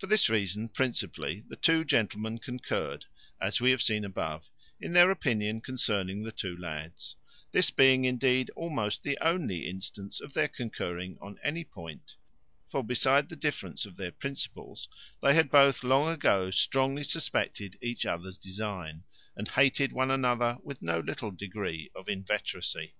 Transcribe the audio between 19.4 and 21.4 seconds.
hated one another with no little